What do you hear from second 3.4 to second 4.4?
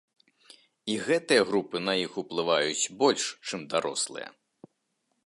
чым дарослыя.